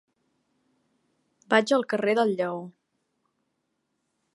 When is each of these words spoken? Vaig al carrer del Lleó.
Vaig 1.55 1.75
al 1.77 1.87
carrer 1.95 2.17
del 2.21 2.35
Lleó. 2.41 2.59